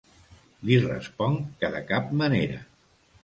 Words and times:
Li 0.69 0.77
responc 0.85 1.51
que 1.59 1.71
de 1.75 1.83
cap 1.91 2.09
manera. 2.25 2.57